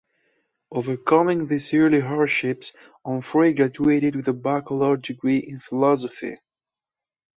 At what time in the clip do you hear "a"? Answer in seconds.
4.29-4.33